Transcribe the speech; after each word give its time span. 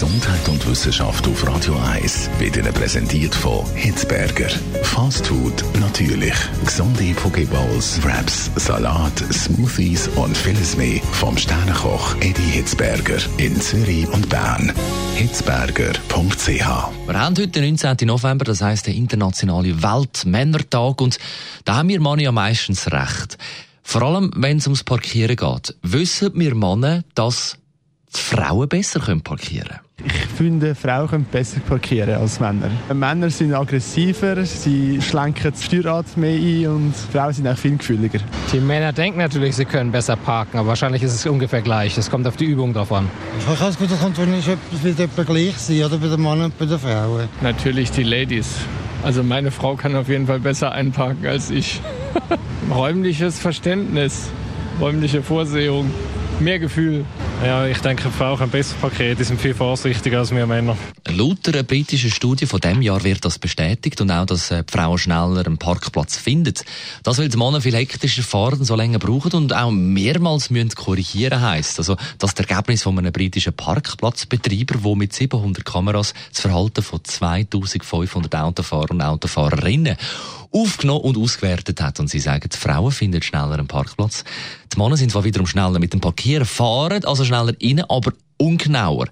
Gesundheit 0.00 0.48
und 0.48 0.66
Wissenschaft 0.66 1.28
auf 1.28 1.46
Radio 1.46 1.76
1 1.76 2.30
wird 2.38 2.56
Ihnen 2.56 2.72
präsentiert 2.72 3.34
von 3.34 3.66
Hitzberger. 3.74 4.48
Fast 4.82 5.26
Food 5.26 5.62
natürlich. 5.78 6.32
Gesunde 6.64 7.12
Pokeballs, 7.12 8.02
Wraps, 8.02 8.50
Salat, 8.56 9.12
Smoothies 9.30 10.08
und 10.08 10.34
vieles 10.34 10.74
mehr 10.78 11.02
vom 11.12 11.36
Sternenkoch 11.36 12.16
Eddie 12.22 12.40
Hitzberger 12.40 13.18
in 13.36 13.60
Zürich 13.60 14.08
und 14.08 14.26
Bern. 14.30 14.72
Hitzberger.ch 15.16 16.48
Wir 16.48 16.64
haben 17.20 17.36
heute 17.36 17.48
den 17.48 17.64
19. 17.64 17.96
November, 18.06 18.46
das 18.46 18.62
heißt 18.62 18.86
der 18.86 18.94
internationale 18.94 19.82
Weltmännertag 19.82 21.02
und 21.02 21.18
da 21.66 21.76
haben 21.76 21.90
wir 21.90 22.00
Männer 22.00 22.22
ja 22.22 22.32
meistens 22.32 22.90
recht. 22.90 23.36
Vor 23.82 24.00
allem, 24.00 24.32
wenn 24.34 24.56
es 24.56 24.66
ums 24.66 24.82
Parkieren 24.82 25.36
geht. 25.36 25.76
Wissen 25.82 26.30
wir 26.36 26.54
Männer, 26.54 27.04
dass 27.14 27.58
die 28.16 28.18
Frauen 28.18 28.66
besser 28.66 29.00
parkieren 29.00 29.68
können? 29.68 29.89
Ich 30.04 30.12
finde, 30.12 30.74
Frauen 30.74 31.08
können 31.08 31.24
besser 31.24 31.60
parkieren 31.60 32.14
als 32.14 32.40
Männer. 32.40 32.70
Männer 32.92 33.30
sind 33.30 33.54
aggressiver, 33.54 34.44
sie 34.44 35.00
schlenken 35.02 35.50
das 35.50 35.64
Steuerrad 35.64 36.16
mehr 36.16 36.34
ein 36.34 36.66
und 36.68 36.94
Frauen 36.96 37.32
sind 37.32 37.46
auch 37.46 37.56
viel 37.56 37.76
gefühliger. 37.76 38.20
Die 38.52 38.60
Männer 38.60 38.92
denken 38.92 39.18
natürlich, 39.18 39.56
sie 39.56 39.64
können 39.64 39.92
besser 39.92 40.16
parken, 40.16 40.58
aber 40.58 40.68
wahrscheinlich 40.68 41.02
ist 41.02 41.14
es 41.14 41.26
ungefähr 41.26 41.62
gleich. 41.62 41.98
Es 41.98 42.10
kommt 42.10 42.26
auf 42.26 42.36
die 42.36 42.46
Übung 42.46 42.72
drauf 42.72 42.92
an. 42.92 43.08
Ich 43.38 43.46
habe 43.46 43.58
das 43.58 43.78
Gefühl, 43.78 43.88
das 43.88 44.00
kommt 44.00 44.18
wahrscheinlich 44.18 44.48
etwas 44.48 44.98
etwa 44.98 45.22
gleich 45.22 45.56
sein, 45.58 45.84
oder 45.84 45.98
bei 45.98 46.08
den 46.08 46.22
Männern 46.22 46.44
und 46.46 46.58
bei 46.58 46.66
den 46.66 46.78
Frauen. 46.78 47.28
Natürlich 47.42 47.90
die 47.90 48.02
Ladies. 48.02 48.56
Also 49.02 49.22
meine 49.22 49.50
Frau 49.50 49.76
kann 49.76 49.96
auf 49.96 50.08
jeden 50.08 50.26
Fall 50.26 50.40
besser 50.40 50.72
einparken 50.72 51.26
als 51.26 51.50
ich. 51.50 51.80
Räumliches 52.70 53.38
Verständnis, 53.38 54.28
räumliche 54.80 55.22
Vorsehung, 55.22 55.90
mehr 56.40 56.58
Gefühl. 56.58 57.04
Ja, 57.44 57.66
ich 57.66 57.78
denke, 57.78 58.10
Frauen 58.10 58.38
können 58.38 58.50
besser 58.50 58.74
parkieren. 58.80 59.16
Die 59.16 59.24
sind 59.24 59.40
viel 59.40 59.54
vorsichtiger 59.54 60.18
als 60.18 60.30
wir 60.30 60.46
Männer. 60.46 60.76
Laut 61.08 61.48
einer 61.48 61.62
britischen 61.62 62.10
Studie 62.10 62.46
von 62.46 62.60
dem 62.60 62.82
Jahr 62.82 63.02
wird 63.02 63.24
das 63.24 63.38
bestätigt 63.38 64.00
und 64.00 64.10
auch, 64.10 64.26
dass 64.26 64.50
äh, 64.50 64.62
die 64.62 64.72
Frauen 64.72 64.98
schneller 64.98 65.46
einen 65.46 65.58
Parkplatz 65.58 66.16
finden. 66.16 66.54
Das, 67.02 67.18
weil 67.18 67.28
die 67.28 67.36
Männer 67.36 67.60
viel 67.60 67.74
hektischer 67.74 68.22
fahren, 68.22 68.64
so 68.64 68.76
länger 68.76 68.98
brauchen 68.98 69.32
und 69.32 69.54
auch 69.54 69.70
mehrmals 69.70 70.50
müssen 70.50 70.70
korrigieren 70.70 71.40
heisst. 71.40 71.78
Also, 71.78 71.96
das 72.18 72.34
Ergebnis 72.34 72.82
von 72.82 72.98
einem 72.98 73.12
britischen 73.12 73.54
Parkplatzbetreiber, 73.54 74.78
der 74.82 74.96
mit 74.96 75.12
700 75.12 75.64
Kameras 75.64 76.14
das 76.30 76.40
Verhalten 76.40 76.82
von 76.82 77.02
2500 77.02 78.34
Autofahrern 78.34 78.96
und 78.96 79.02
Autofahrerinnen 79.02 79.96
aufgenommen 80.52 81.02
und 81.02 81.18
ausgewertet 81.18 81.80
hat. 81.80 82.00
Und 82.00 82.08
sie 82.08 82.18
sagen, 82.18 82.48
die 82.52 82.56
Frauen 82.56 82.92
finden 82.92 83.22
schneller 83.22 83.52
einen 83.52 83.68
Parkplatz. 83.68 84.24
Die 84.72 84.78
Männer 84.78 84.96
sind 84.96 85.10
zwar 85.10 85.24
wiederum 85.24 85.46
schneller 85.46 85.78
mit 85.78 85.92
dem 85.92 86.00
Parkieren, 86.00 86.46
fahren 86.46 87.04
also 87.04 87.24
schneller 87.24 87.54
rein, 87.62 87.84
aber 87.88 88.12
ungenauer. 88.36 89.06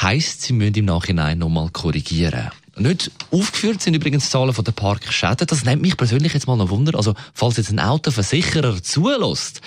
Heißt, 0.00 0.42
sie 0.42 0.52
müssen 0.52 0.74
im 0.74 0.84
Nachhinein 0.86 1.38
nochmal 1.38 1.70
korrigieren. 1.70 2.50
Nicht 2.78 3.10
aufgeführt 3.30 3.80
sind 3.80 3.94
übrigens 3.94 4.28
Zahlen 4.28 4.52
von 4.52 4.64
den 4.64 4.74
Parkschäden. 4.74 5.46
Das 5.46 5.64
nimmt 5.64 5.82
mich 5.82 5.96
persönlich 5.96 6.34
jetzt 6.34 6.46
mal 6.46 6.56
noch 6.56 6.68
Wunder. 6.68 6.96
Also, 6.96 7.14
falls 7.32 7.56
jetzt 7.56 7.70
ein 7.70 7.80
Autoversicherer 7.80 8.82
zulässt, 8.82 9.62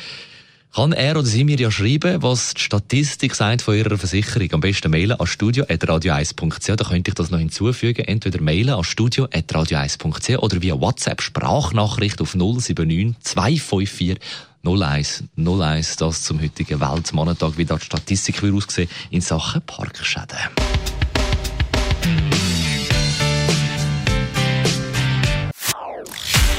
kann 0.73 0.93
er 0.93 1.17
oder 1.17 1.25
sie 1.25 1.43
mir 1.43 1.57
ja 1.57 1.71
schreiben, 1.71 2.21
was 2.21 2.53
die 2.53 2.61
Statistik 2.61 3.35
sagt 3.35 3.61
von 3.61 3.75
ihrer 3.75 3.97
Versicherung. 3.97 4.53
Am 4.53 4.61
besten 4.61 4.91
mailen 4.91 5.19
an 5.19 5.25
studio.radio1.ch. 5.25 6.75
Da 6.75 6.85
könnte 6.85 7.09
ich 7.09 7.15
das 7.15 7.31
noch 7.31 7.39
hinzufügen. 7.39 8.05
Entweder 8.05 8.41
mailen 8.41 8.75
an 8.75 8.83
studio.radio1.ch 8.83 10.37
oder 10.37 10.61
via 10.61 10.79
WhatsApp 10.79 11.21
Sprachnachricht 11.21 12.21
auf 12.21 12.35
079 12.35 13.15
254 13.21 14.19
01 14.63 15.23
01. 15.37 15.95
Das 15.97 16.23
zum 16.23 16.41
heutigen 16.41 16.79
Weltmannentag, 16.79 17.57
wie 17.57 17.65
da 17.65 17.77
die 17.77 17.85
Statistik 17.85 18.43
aussehen 18.43 18.89
in 19.09 19.21
Sachen 19.21 19.61
Parkschäden. 19.61 20.37